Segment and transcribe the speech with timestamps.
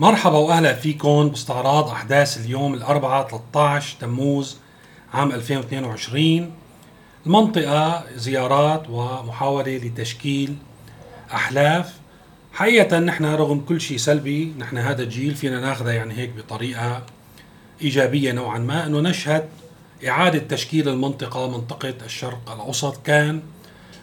[0.00, 4.56] مرحبا وأهلا فيكم باستعراض أحداث اليوم الأربعاء 13 تموز
[5.14, 6.50] عام 2022
[7.26, 10.56] المنطقة زيارات ومحاولة لتشكيل
[11.32, 11.92] أحلاف.
[12.52, 17.02] حقيقة نحن رغم كل شيء سلبي نحن هذا الجيل فينا ناخذها يعني هيك بطريقة
[17.82, 19.48] إيجابية نوعا ما إنه نشهد
[20.08, 23.06] إعادة تشكيل المنطقة منطقة الشرق الأوسط.
[23.06, 23.42] كان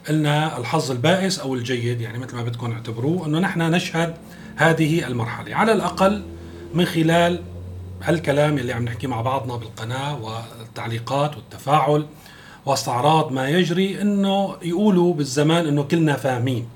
[0.10, 4.16] لنا الحظ البائس أو الجيد يعني مثل ما بدكم اعتبروه إنه نحن نشهد
[4.60, 5.56] هذه المرحلة.
[5.56, 6.24] على الأقل
[6.74, 7.42] من خلال
[8.04, 12.06] هالكلام اللي عم نحكي مع بعضنا بالقناة والتعليقات والتفاعل
[12.66, 16.68] واستعراض ما يجري إنه يقولوا بالزمان إنه كلنا فاهمين.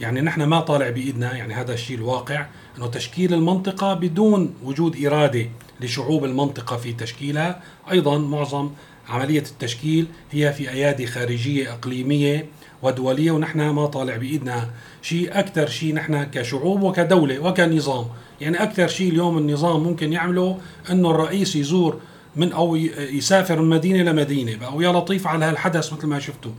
[0.00, 2.46] يعني نحن ما طالع بإيدنا يعني هذا الشيء الواقع
[2.78, 5.46] إنه تشكيل المنطقة بدون وجود إرادة
[5.80, 7.60] لشعوب المنطقة في تشكيلها.
[7.90, 8.70] أيضا معظم
[9.08, 12.46] عملية التشكيل هي في أيادي خارجية إقليمية
[12.82, 14.70] ودولية ونحن ما طالع بإيدنا
[15.02, 18.06] شيء أكثر شيء نحن كشعوب وكدولة وكنظام.
[18.40, 20.58] يعني أكثر شيء اليوم النظام ممكن يعمله
[20.90, 22.00] أنه الرئيس يزور
[22.36, 26.52] من أو يسافر من مدينة لمدينة أو يا لطيف على هالحدث مثل ما شفتوا.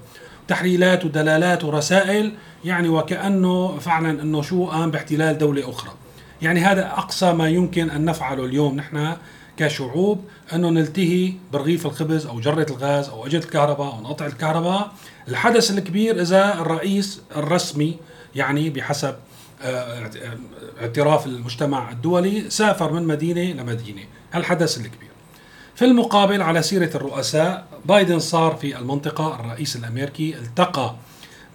[0.47, 2.33] تحليلات ودلالات ورسائل
[2.65, 5.91] يعني وكأنه فعلا أنه شو قام باحتلال دولة أخرى.
[6.41, 9.15] يعني هذا أقصى ما يمكن أن نفعله اليوم نحن
[9.57, 14.91] كشعوب أنه نلتهي برغيف الخبز أو جرة الغاز أو أجهزة الكهرباء أو نقطع الكهرباء.
[15.27, 17.97] الحدث الكبير إذا الرئيس الرسمي
[18.35, 19.15] يعني بحسب
[19.61, 20.09] آه،
[20.81, 24.01] اعتراف المجتمع الدولي سافر من مدينة لمدينة.
[24.33, 25.09] هالحدث الكبير.
[25.75, 30.95] في المقابل على سيرة الرؤساء بايدن صار في المنطقة الرئيس الأمريكي التقى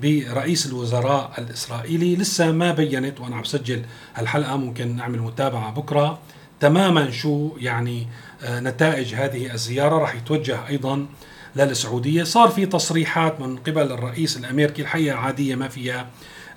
[0.01, 2.17] برئيس الوزراء الإسرائيلي.
[2.17, 3.83] لسه ما بينت وأنا عم بسجل
[4.15, 6.19] هالحلقة ممكن نعمل متابعة بكرة.
[6.61, 8.07] تماما شو يعني
[8.45, 9.99] آه، نتائج هذه الزيارة.
[9.99, 11.07] راح يتوجه أيضا
[11.57, 12.25] للسعودية.
[12.25, 16.07] صار في تصريحات من قبل الرئيس الأمريكي الحقيقة عادية ما فيها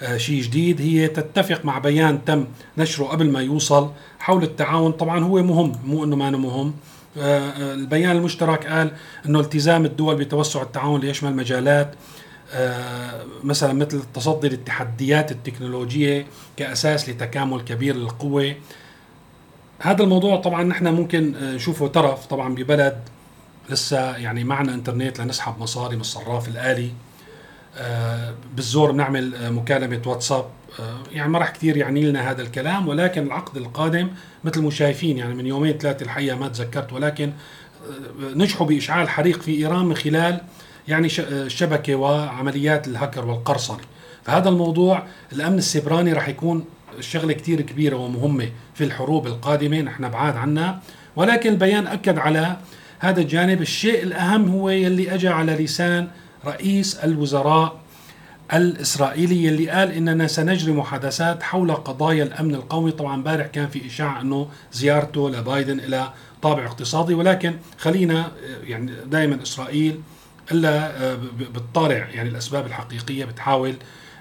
[0.01, 0.81] آه، شيء جديد.
[0.81, 2.45] هي تتفق مع بيان تم
[2.77, 4.91] نشره قبل ما يوصل حول التعاون.
[4.91, 6.73] طبعا هو مهم مو إنه ما مهم.
[7.17, 8.91] آه، البيان المشترك قال
[9.25, 11.95] إنه التزام الدول بتوسع التعاون ليشمل مجالات
[13.43, 16.25] مثلا مثل التصدي للتحديات التكنولوجية
[16.57, 18.55] كأساس لتكامل كبير للقوة.
[19.83, 22.97] هذا الموضوع طبعا نحن ممكن آه، نشوفه ترف طبعا ببلد
[23.69, 26.91] لسه يعني معنا إنترنت لنسحب مصاري من الصراف الآلي.
[27.77, 30.45] آه، بالزور بنعمل آه، مكالمة واتساب.
[31.11, 34.09] يعني ما راح كثير يعني لنا هذا الكلام ولكن العقد القادم
[34.43, 37.31] مثل ما شايفين يعني من يومين ثلاثة الحقيقة ما تذكرت ولكن
[38.19, 40.41] نجحوا بإشعال حريق في إيران من خلال
[40.87, 43.81] يعني الشبكة وعمليات الهكر والقرصنة.
[44.23, 45.03] فهذا الموضوع
[45.33, 46.65] الأمن السيبراني راح يكون
[46.99, 50.81] شغلة كثير كبيرة ومهمة في الحروب القادمة نحن بعاد عنها.
[51.15, 52.57] ولكن البيان أكد على
[52.99, 53.61] هذا الجانب.
[53.61, 56.07] الشيء الأهم هو يلي اجى على لسان
[56.45, 57.81] رئيس الوزراء
[58.53, 62.91] الإسرائيلي اللي قال إننا سنجري محادثات حول قضايا الأمن القومي.
[62.91, 66.09] طبعا امبارح كان في إشاعة إنه زيارته لبايدن إلى
[66.41, 67.13] طابع اقتصادي.
[67.13, 68.31] ولكن خلينا
[68.63, 69.99] يعني دائما إسرائيل
[70.51, 70.91] إلا
[71.39, 73.73] بتطالع يعني الأسباب الحقيقية بتحاول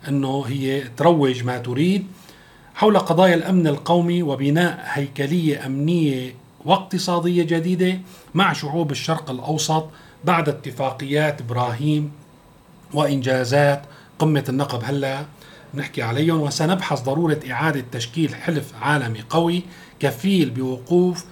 [0.08, 2.06] إنه هي تروج ما تريد.
[2.80, 8.00] حول قضايا الأمن القومي وبناء هيكلية أمنية واقتصادية جديدة
[8.34, 9.88] مع شعوب الشرق الأوسط
[10.24, 12.12] بعد اتفاقيات إبراهيم
[12.94, 13.82] وإنجازات
[14.18, 14.80] قمة النقب.
[14.84, 15.24] هلا
[15.74, 19.62] نحكي عليهم وسنبحث ضرورة إعادة تشكيل حلف عالمي قوي
[20.00, 21.24] كفيل بوقوف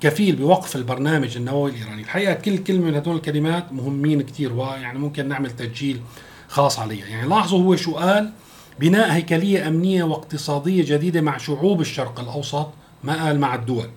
[0.00, 5.28] كفيل بوقف البرنامج النووي الإيراني، الحقيقة كل كلمة من هدول الكلمات مهمين كثير ويعني ممكن
[5.28, 6.00] نعمل تسجيل
[6.48, 8.32] خاص عليها، يعني لاحظوا هو شو قال
[8.80, 12.68] بناء هيكلية أمنية واقتصادية جديدة مع شعوب الشرق الأوسط
[13.04, 13.88] ما قال مع الدول.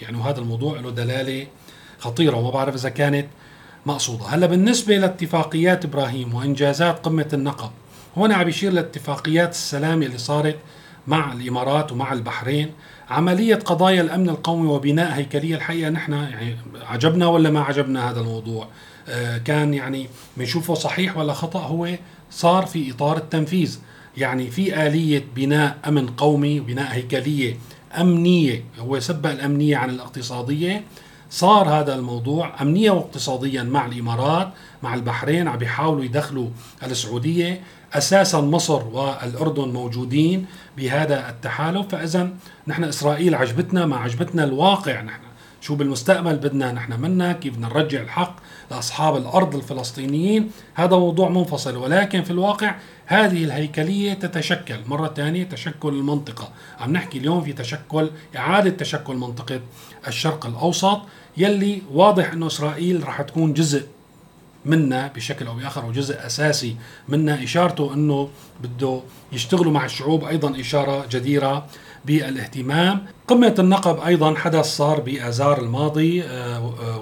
[0.00, 1.46] يعني وهذا الموضوع له دلالة
[1.98, 3.26] خطيرة وما بعرف إذا كانت
[3.86, 4.24] مقصودة.
[4.24, 7.70] هلأ بالنسبة لاتفاقيات إبراهيم وإنجازات قمة النقب
[8.16, 10.56] هنا عم يشير لاتفاقيات السلام اللي صارت
[11.06, 12.70] مع الإمارات ومع البحرين
[13.10, 15.54] عملية قضايا الأمن القومي وبناء هيكلية.
[15.54, 18.68] الحقيقة نحن يعني عجبنا ولا ما عجبنا هذا الموضوع؟
[19.08, 21.88] آه كان يعني بنشوفه صحيح ولا خطأ؟ هو
[22.30, 23.78] صار في إطار التنفيذ.
[24.16, 27.56] يعني في آلية بناء أمن قومي وبناء هيكلية
[28.00, 30.84] أمنية هو سبق الأمنية عن الاقتصادية.
[31.30, 34.52] صار هذا الموضوع أمنيا واقتصاديا مع الإمارات
[34.82, 36.48] مع البحرين عم بيحاولوا يدخلوا
[36.82, 37.60] السعودية.
[37.92, 40.46] أساسا مصر والأردن موجودين
[40.76, 41.88] بهذا التحالف.
[41.88, 42.30] فإذا
[42.66, 45.20] نحن إسرائيل عجبتنا ما عجبتنا الواقع نحن.
[45.60, 48.36] شو بالمستقبل بدنا نحن منا كيف بدنا نرجع الحق
[48.70, 50.50] لأصحاب الأرض الفلسطينيين.
[50.74, 52.74] هذا موضوع منفصل ولكن في الواقع
[53.06, 54.78] هذه الهيكلية تتشكل.
[54.86, 56.48] مرة ثانية تشكل المنطقة.
[56.80, 59.60] عم نحكي اليوم في تشكل إعادة تشكل منطقة
[60.08, 61.00] الشرق الأوسط
[61.36, 63.86] يلي واضح إنه إسرائيل راح تكون جزء
[64.64, 66.76] منا بشكل أو بآخر وجزء أساسي
[67.08, 68.28] منا إشارته إنه
[68.62, 69.00] بده
[69.32, 71.66] يشتغلوا مع الشعوب أيضا إشارة جديرة.
[72.04, 73.06] بالاهتمام.
[73.28, 76.24] قمة النقب أيضا حدث صار بآذار الماضي.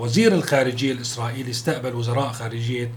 [0.01, 2.91] وزير الخارجية الإسرائيلي استقبل وزراء خارجية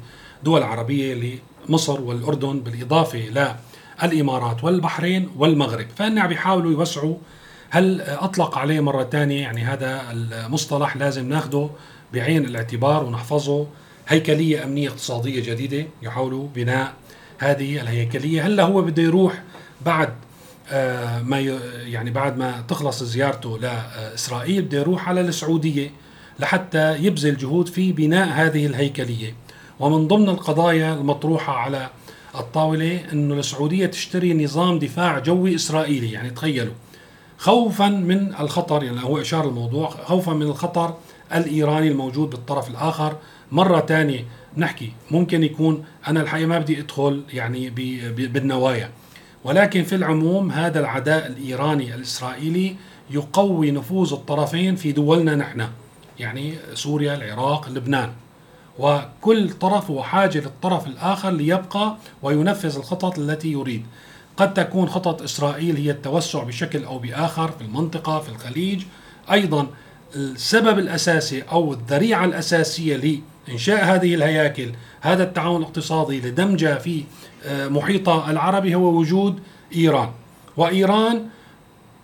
[0.44, 1.39] دول عربية
[1.69, 3.53] لمصر والأردن بالإضافة
[4.03, 5.86] للإمارات والبحرين والمغرب.
[5.95, 7.15] فإن عم بيحاولوا يوسعوا
[7.69, 11.69] هل أطلق عليه مرة ثانية يعني هذا المصطلح لازم ناخده
[12.13, 13.68] بعين الاعتبار ونحفظه.
[14.07, 16.94] هيكلية أمنية اقتصادية جديدة يحاولوا بناء
[17.38, 18.45] هذه الهيكلية.
[18.48, 19.42] هلا هو بده يروح
[19.86, 20.30] بعد آه،
[21.23, 21.39] ما
[21.85, 25.91] يعني بعد ما تخلص زيارته لإسرائيل بده يروح على السعودية
[26.39, 29.35] لحتى يبذل جهود في بناء هذه الهيكلية.
[29.79, 31.89] ومن ضمن القضايا المطروحة على
[32.35, 36.74] الطاولة أنه السعودية تشتري نظام دفاع جوي إسرائيلي يعني تخيلوا.
[37.38, 40.95] خوفا من الخطر يعني هو إشار الموضوع خوفا من الخطر
[41.35, 43.15] الإيراني الموجود بالطرف الآخر.
[43.51, 44.25] مرة ثانية
[44.57, 47.69] نحكي ممكن يكون أنا الحقيقة ما بدي أدخل يعني
[48.09, 48.89] بالنوايا.
[49.43, 52.75] ولكن في العموم هذا العداء الإيراني الإسرائيلي
[53.09, 55.67] يقوي نفوذ الطرفين في دولنا نحن
[56.19, 58.11] يعني سوريا العراق لبنان.
[58.79, 63.85] وكل طرف هو حاجة للطرف الآخر ليبقى وينفذ الخطط التي يريد.
[64.38, 68.83] قد تكون خطط إسرائيل هي التوسع بشكل أو بآخر في المنطقة في الخليج.
[69.31, 69.67] أيضا
[70.15, 72.95] السبب الأساسي أو الذريعة الأساسية
[73.47, 74.71] لإنشاء هذه الهياكل
[75.01, 77.03] هذا التعاون الاقتصادي لدمجها في
[77.45, 79.39] آه، محيطها العربي هو وجود
[79.75, 80.09] إيران.
[80.57, 81.27] وإيران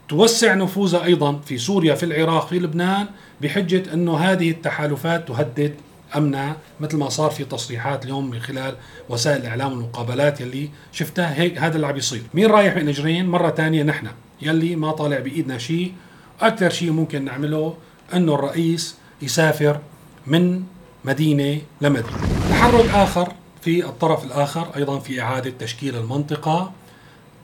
[0.09, 3.07] توسع نفوذها أيضا في سوريا في العراق في لبنان
[3.41, 5.73] بحجة أنه هذه التحالفات تهدد
[6.15, 8.75] امنا مثل ما صار في تصريحات اليوم من خلال
[9.09, 13.83] وسائل الاعلام والمقابلات يلي شفتها هيك هذا اللي عم بيصير مين رايح بنجرين مرة ثانية
[13.83, 14.07] نحن
[14.41, 15.93] يلي ما طالع بإيدنا شيء
[16.41, 17.77] أكثر شيء ممكن نعمله
[18.13, 19.79] أنه الرئيس يسافر
[20.27, 20.63] من
[21.07, 22.17] مدينة لمدينة.
[22.49, 26.71] تحرك آخر في الطرف الآخر أيضا في إعادة تشكيل المنطقة.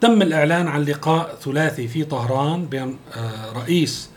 [0.01, 4.09] تم الإعلان عن لقاء ثلاثي في طهران بين آه، رئيس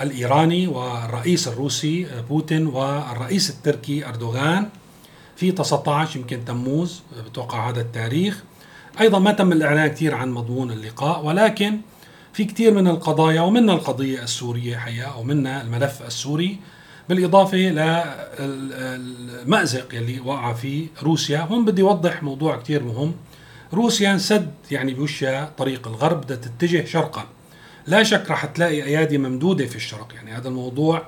[0.00, 4.68] الإيراني والرئيس الروسي بوتين والرئيس التركي أردوغان.
[5.36, 8.42] في 19 يمكن تموز بتوقع هذا التاريخ.
[9.00, 11.80] أيضا ما تم الإعلان كثير عن مضمون اللقاء ولكن
[12.32, 16.58] في كثير من القضايا ومنها القضية السورية حقيقة ومنها الملف السوري
[17.10, 17.56] بالإضافة
[18.38, 21.38] للمازق يلي وقع فيه روسيا.
[21.38, 23.14] هون بدي اوضح موضوع كثير مهم.
[23.72, 27.26] روسيا انسد يعني بوشها طريق الغرب بدها تتجه شرقا.
[27.86, 31.02] لا شك راح تلاقي أيادي ممدودة في الشرق يعني هذا الموضوع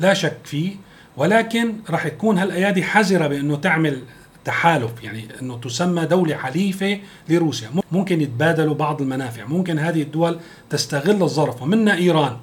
[0.00, 0.76] لا شك فيه.
[1.16, 4.02] ولكن راح تكون هالأيادي حذرة بأنه تعمل
[4.44, 7.70] تحالف يعني أنه تسمى دولة حليفة لروسيا.
[7.92, 9.44] ممكن يتبادلوا بعض المنافع.
[9.44, 10.38] ممكن هذه الدول
[10.70, 11.62] تستغل الظرف.
[11.62, 12.36] ومنها إيران.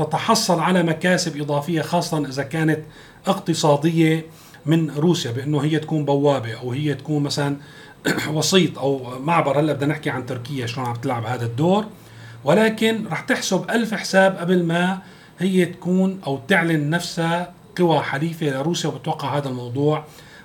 [0.00, 2.80] وتتحصل على مكاسب إضافية خاصة إذا كانت
[3.26, 4.26] اقتصادية
[4.66, 7.56] من روسيا بأنه هي تكون بوابة أو هي تكون مثلا
[8.34, 9.60] وسيط أو معبر.
[9.60, 11.84] هلأ بدنا نحكي عن تركيا شلون عم تلعب هذا الدور.
[12.44, 14.98] ولكن رح تحسب ألف حساب قبل ما
[15.38, 20.04] هي تكون أو تعلن نفسها قوى حليفة لروسيا وبتوقع هذا الموضوع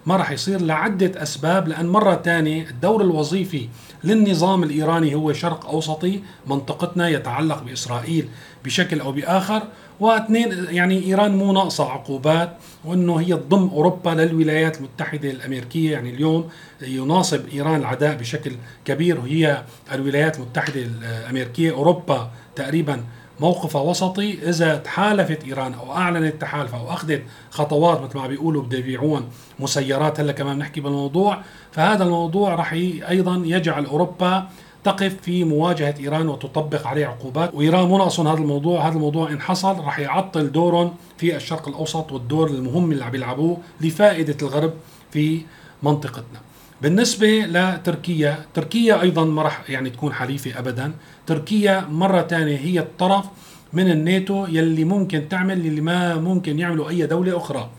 [0.10, 3.68] ما راح يصير لعدة أسباب لأن مرة ثانية الدور الوظيفي
[4.04, 8.28] للنظام الإيراني هو شرق أوسطي منطقتنا يتعلق بإسرائيل
[8.66, 9.62] بشكل أو بآخر.
[10.00, 15.92] واثنين يعني إيران مو ناقصة عقوبات وإنه هي تضم أوروبا للولايات المتحدة الأمريكية.
[15.92, 16.50] يعني اليوم
[16.82, 18.52] يناصب إيران العداء بشكل
[18.86, 23.04] كبير وهي الولايات المتحدة الأمريكية أوروبا تقريبا
[23.39, 28.77] موقفها وسطي إذا تحالفت إيران أو أعلنت تحالف أو أخذت خطوات مثل ما بيقولوا بده
[28.77, 29.29] يبيعون
[29.60, 31.41] مسيرات هلا كمان نحكي بالموضوع.
[31.72, 32.74] فهذا الموضوع راح
[33.10, 34.48] أيضا يجعل أوروبا
[34.84, 37.53] تقف في مواجهة إيران وتطبق عليه عقوبات.
[37.53, 38.88] وإيران مو ناقصهم هذا الموضوع.
[38.88, 43.58] هذا الموضوع إن حصل رح يعطل دورهم في الشرق الأوسط والدور المهم اللي عم يلعبوه
[43.81, 44.74] لفائدة الغرب
[45.12, 45.41] في
[45.84, 46.39] منطقتنا.
[46.81, 50.93] بالنسبة لتركيا تركيا أيضا ما رح يعني تكون حليفة أبدا.
[51.27, 53.25] تركيا مرة ثانية هي الطرف
[53.74, 57.69] من الناتو يلي ممكن تعمل اللي ما ممكن يعمله أي دولة أخرى.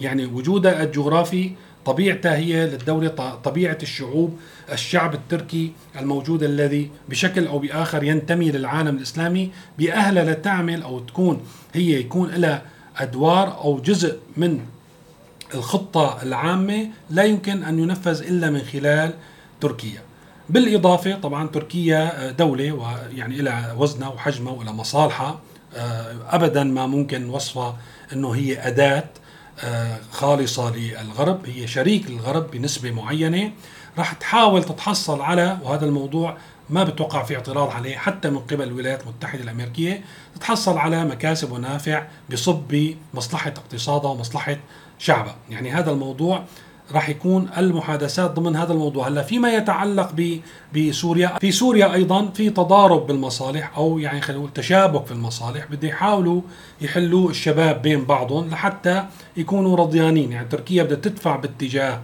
[0.00, 1.50] يعني وجودها الجغرافي
[1.84, 3.08] طبيعتها هي للدولة
[3.44, 4.38] طبيعة الشعوب
[4.72, 9.50] الشعب التركي الموجود الذي بشكل أو بآخر ينتمي للعالم الإسلامي.
[9.78, 11.42] بأهلها لتعمل أو تكون
[11.74, 12.62] هي يكون لها
[12.96, 14.60] أدوار أو جزء من
[15.54, 19.14] الخطة العامة لا يمكن أن ينفذ إلا من خلال
[19.60, 20.02] تركيا.
[20.48, 25.40] بالإضافة طبعا تركيا دولة ويعني لها وزنها وحجمها وإلى مصالحها
[25.76, 27.76] آه، أبدا ما ممكن وصفها
[28.12, 29.04] أنه هي أداة
[29.64, 33.52] آه، خالصة للغرب هي شريك للغرب بنسبة معينة.
[33.98, 36.36] راح تحاول تتحصل على وهذا الموضوع
[36.70, 40.04] ما بتوقع في اعتراض عليه حتى من قبل الولايات المتحدة الأمريكية
[40.34, 42.62] تتحصل على مكاسب ونافع بصب
[43.14, 44.56] بمصلحة اقتصادها ومصلحة
[45.00, 46.44] شعبها يعني هذا الموضوع
[46.92, 49.08] راح يكون المحادثات ضمن هذا الموضوع.
[49.08, 50.14] هلا فيما يتعلق
[50.76, 55.66] بسوريا في سوريا أيضا في تضارب بالمصالح أو يعني خلينا نقول تشابك في المصالح.
[55.70, 56.42] بده يحاولوا
[56.80, 59.04] يحلوا الشباب بين بعضهم لحتى
[59.36, 60.32] يكونوا رضيانين.
[60.32, 62.00] يعني تركيا بدها تدفع باتجاه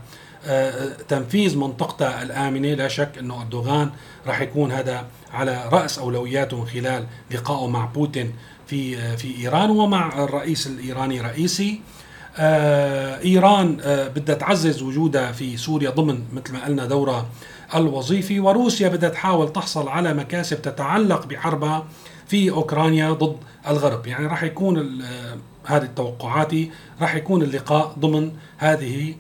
[0.47, 2.75] آه، تنفيذ منطقتها الآمنة.
[2.75, 3.91] لا شك أنه أردوغان
[4.27, 8.33] راح يكون هذا على رأس أولوياته من خلال لقائه مع بوتين
[8.67, 11.71] في آه، في إيران ومع الرئيس الإيراني رئيسي.
[11.73, 12.06] آه،
[12.39, 17.27] إيران آه، بدها تعزز وجودها في سوريا ضمن مثل ما قلنا دورها
[17.75, 21.87] الوظيفي وروسيا بدها تحاول تحصل على مكاسب تتعلق بحربها
[22.27, 23.37] في أوكرانيا ضد
[23.69, 24.07] الغرب.
[24.07, 29.15] يعني راح يكون آه، هذه التوقعاتي راح يكون اللقاء ضمن هذه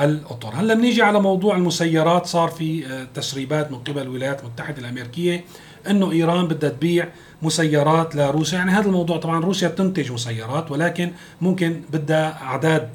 [0.00, 2.26] الاطر هلا بنيجي على موضوع المسيرات.
[2.26, 5.44] صار في تسريبات من قبل الولايات المتحدة الأمريكية
[5.90, 7.08] إنه إيران بدها تبيع
[7.42, 8.58] مسيرات لروسيا.
[8.58, 12.88] يعني هذا الموضوع طبعا روسيا بتنتج مسيرات ولكن ممكن بدها أعداد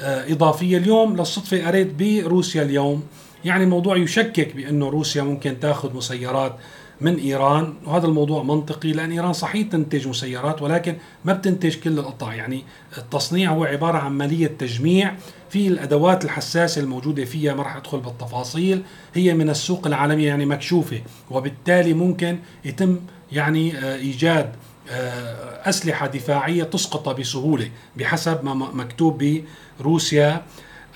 [0.00, 0.78] آه، إضافية.
[0.78, 3.02] اليوم للصدفة قريت بروسيا اليوم
[3.44, 6.56] يعني الموضوع يشكك بإنه روسيا ممكن تاخذ مسيرات
[7.00, 7.74] من إيران.
[7.86, 12.64] وهذا الموضوع منطقي لأن إيران صحيح تنتج مسيرات ولكن ما بتنتج كل القطع يعني
[12.98, 15.14] التصنيع هو عبارة عن عمليه تجميع
[15.56, 18.82] في الأدوات الحساسة الموجودة فيها ما راح أدخل بالتفاصيل
[19.14, 23.00] هي من السوق العالميه يعني مكشوفة وبالتالي ممكن يتم
[23.32, 24.52] يعني آه، إيجاد
[24.90, 29.40] آه، أسلحة دفاعية تسقط بسهولة بحسب ما مكتوب
[29.80, 30.42] بروسيا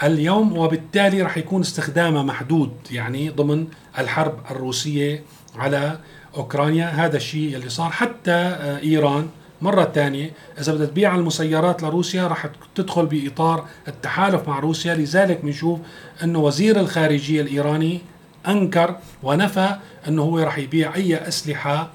[0.02, 3.66] اليوم وبالتالي راح يكون استخدامها محدود يعني ضمن
[3.98, 5.22] الحرب الروسية
[5.56, 5.98] على
[6.36, 6.86] أوكرانيا.
[6.86, 9.28] هذا الشيء اللي صار حتى آه، إيران
[9.62, 14.94] مرة ثانية إذا بدها تبيع المسيرات لروسيا رح تدخل بإطار التحالف مع روسيا.
[14.94, 15.78] لذلك بنشوف
[16.22, 18.00] أنه وزير الخارجية الإيراني
[18.48, 19.76] أنكر ونفى
[20.08, 21.90] أنه هو رح يبيع أي أسلحة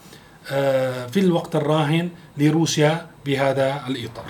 [0.51, 4.25] آه، في الوقت الراهن لروسيا بهذا الإطار.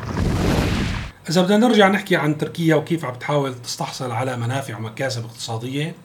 [1.30, 5.96] إذا بدنا نرجع نحكي عن تركيا وكيف عم تحاول تستحصل على منافع ومكاسب اقتصادية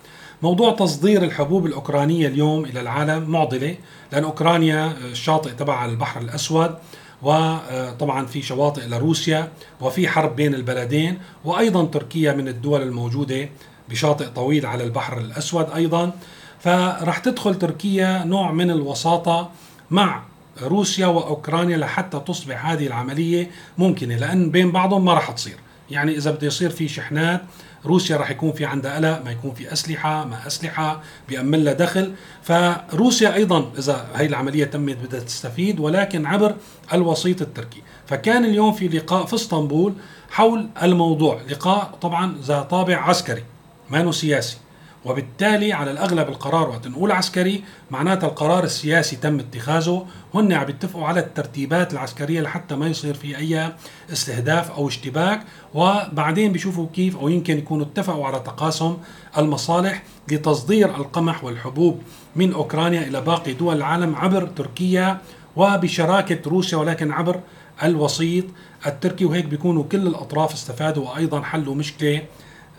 [0.42, 3.76] موضوع تصدير الحبوب الأوكرانية اليوم إلى العالم معضلة
[4.12, 6.74] لأن أوكرانيا الشاطئ تبع البحر الأسود.
[7.22, 13.48] وطبعا في شواطئ لروسيا وفي حرب بين البلدين وأيضا تركيا من الدول الموجودة
[13.88, 16.12] بشاطئ طويل على البحر الأسود أيضا.
[16.60, 19.50] فرح تدخل تركيا نوع من الوساطة
[19.90, 20.22] مع
[20.62, 25.56] روسيا وأوكرانيا لحتى تصبح هذه العملية ممكنة لأن بين بعضهم ما راح تصير.
[25.90, 27.42] يعني إذا بده يصير في شحنات
[27.86, 32.14] روسيا راح يكون في عندها قلق ما يكون في أسلحة ما أسلحة بيأمن لها دخل.
[32.42, 36.54] فروسيا أيضا إذا هي العملية تمت بدها تستفيد ولكن عبر
[36.92, 37.82] الوسيط التركي.
[38.06, 39.94] فكان اليوم في لقاء في إسطنبول
[40.30, 41.40] حول الموضوع.
[41.50, 43.44] لقاء طبعا ذا طابع عسكري
[43.90, 44.56] ما سياسي.
[45.04, 50.06] وبالتالي على الأغلب القرار وقت نقول عسكري معناتها القرار السياسي تم اتخاذه.
[50.34, 53.72] هن عم يتفقوا على الترتيبات العسكرية لحتى ما يصير في أي
[54.12, 55.40] استهداف أو اشتباك.
[55.74, 58.96] وبعدين بيشوفوا كيف أو يمكن يكونوا اتفقوا على تقاسم
[59.38, 62.02] المصالح لتصدير القمح والحبوب
[62.36, 65.18] من أوكرانيا إلى باقي دول العالم عبر تركيا
[65.56, 67.40] وبشراكة روسيا ولكن عبر
[67.82, 68.44] الوسيط
[68.86, 69.24] التركي.
[69.24, 72.22] وهيك بيكونوا كل الأطراف استفادوا وأيضا حلوا مشكلة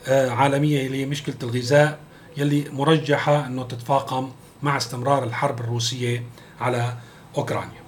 [0.08, 2.00] آه، عالمية اللي هي مشكلة الغذاء.
[2.38, 4.30] يلي مرجحة أنه تتفاقم
[4.64, 6.24] مع استمرار الحرب الروسية
[6.62, 6.94] على
[7.38, 7.82] أوكرانيا.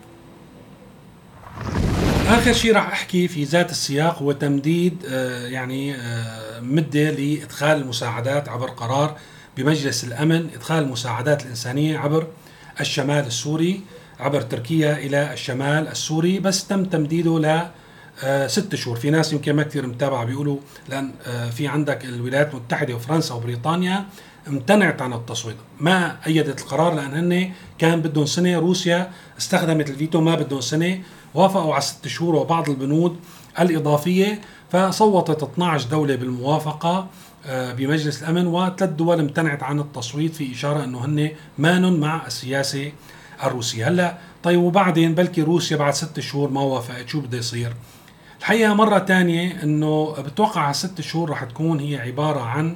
[2.28, 8.50] آخر شيء راح أحكي في ذات السياق هو تمديد آه، يعني آه، مدة لإدخال المساعدات
[8.50, 9.18] عبر قرار
[9.58, 12.28] بمجلس الأمن إدخال المساعدات الإنسانية عبر
[12.80, 13.82] الشمال السوري
[14.20, 17.68] عبر تركيا إلى الشمال السوري بس تم تمديده ل
[18.24, 18.98] آه ست شهور.
[18.98, 20.58] في ناس يمكن ما كثير متابعة بيقولوا
[20.92, 24.06] آه في عندك الولايات المتحدة وفرنسا وبريطانيا
[24.48, 30.36] امتنعت عن التصويت ما أيدت القرار؟ لأن هن كان بدهم سنة روسيا استخدمت الفيتو ما
[30.36, 31.00] بدهم سنة
[31.34, 33.20] وافقوا على ست شهور وبعض البنود
[33.60, 37.08] الإضافية فصوتت 12 دولة بالموافقة
[37.46, 42.92] آه، بمجلس الأمن وثلاث دول امتنعت عن التصويت في إشارة إنه هن مان مع السياسة
[43.44, 43.88] الروسية.
[43.88, 47.74] هلأ طيب وبعدين؟ بلكي روسيا بعد ست شهور ما وافقت شو بده يصير؟
[48.40, 52.76] الحقيقة مرة ثانية إنه بتوقع ست شهور رح تكون هي عبارة عن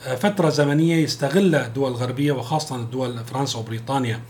[0.00, 4.20] فترة زمنية يستغلها الدول الغربية وخاصة الدول فرنسا وبريطانيا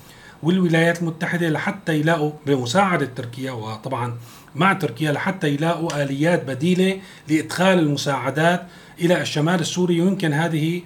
[0.42, 4.18] والولايات المتحدة لحتى يلاقوا بمساعدة تركيا وطبعا
[4.54, 8.66] مع تركيا لحتى يلاقوا آليات بديلة لإدخال المساعدات
[9.00, 10.00] إلى الشمال السوري.
[10.00, 10.82] ويمكن هذه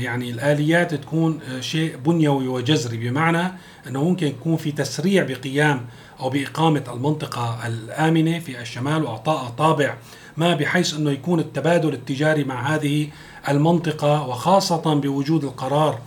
[0.00, 3.52] يعني الآليات تكون شيء بنيوي وجذري بمعنى
[3.86, 5.86] أنه ممكن يكون في تسريع بقيام
[6.20, 9.96] أو بإقامة المنطقة الآمنة في الشمال وإعطاء طابع
[10.36, 13.08] ما بحيث أنه يكون التبادل التجاري مع هذه
[13.48, 15.98] المنطقة وخاصة بوجود القرار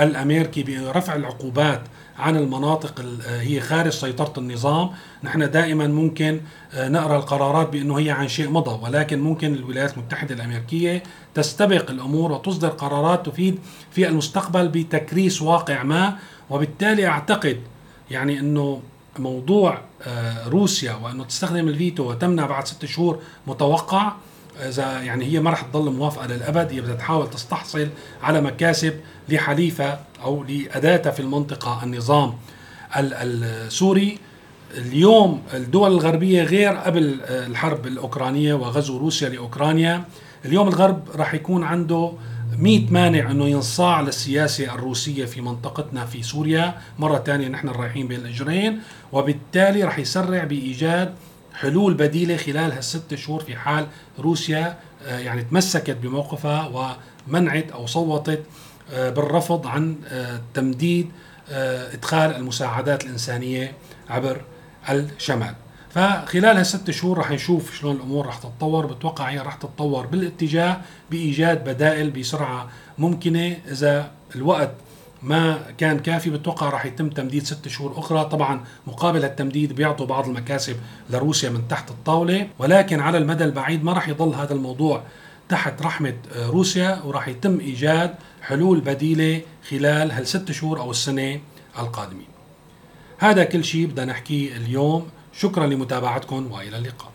[0.00, 1.80] الأمريكي برفع العقوبات
[2.18, 4.90] عن المناطق هي خارج سيطرة النظام.
[5.22, 6.40] نحن دائما ممكن
[6.74, 11.02] نقرأ القرارات بأنه هي عن شيء مضى ولكن ممكن الولايات المتحدة الأمريكية
[11.34, 13.58] تستبق الأمور وتصدر قرارات تفيد
[13.90, 16.16] في المستقبل بتكريس واقع ما.
[16.50, 17.60] وبالتالي أعتقد
[18.10, 18.82] يعني أنه
[19.18, 19.80] موضوع
[20.46, 24.12] روسيا وأنه تستخدم الفيتو وتمنع بعد ست شهور متوقع
[24.68, 27.88] إذا يعني هي ما رح تضل موافقة للأبد هي بدها تحاول تستحصل
[28.22, 32.34] على مكاسب لحليفها أو لاداتها في المنطقة النظام
[32.96, 34.18] السوري.
[34.74, 40.04] اليوم الدول الغربية غير قبل الحرب الأوكرانية وغزو روسيا لأوكرانيا
[40.44, 42.12] اليوم الغرب رح يكون عنده
[42.58, 46.74] 100 مانع أنه ينصاع للسياسة الروسية في منطقتنا في سوريا.
[46.98, 48.80] مرة ثانية نحن رايحين بين الإجرين
[49.12, 51.14] وبالتالي رح يسرع بإيجاد
[51.54, 53.86] حلول بديلة خلال هالست شهور في حال
[54.18, 56.96] روسيا آه، يعني تمسكت بموقفها
[57.28, 58.42] ومنعت أو صوتت
[58.92, 61.10] آه، بالرفض عن آه، تمديد
[61.48, 63.72] إدخال المساعدات الإنسانية
[64.10, 64.40] عبر
[64.88, 65.54] الشمال.
[65.94, 68.86] فخلال هالست شهور رح نشوف شلون الأمور رح تتطور.
[68.86, 74.70] بتوقع هي رح تتطور بالاتجاه بإيجاد بدائل بسرعة ممكنة إذا الوقت
[75.22, 76.30] ما كان كافي.
[76.30, 78.24] بتوقع راح يتم تمديد ست شهور أخرى.
[78.24, 80.76] طبعا مقابل التمديد بيعطوا بعض المكاسب
[81.10, 85.02] لروسيا من تحت الطاولة ولكن على المدى البعيد ما راح يضل هذا الموضوع
[85.48, 91.40] تحت رحمة روسيا وراح يتم إيجاد حلول بديلة خلال هالست شهور أو السنة
[91.78, 92.26] القادمين.
[93.18, 95.08] هذا كل شيء بدنا نحكيه اليوم.
[95.36, 97.13] شكرا لمتابعتكم وإلى اللقاء.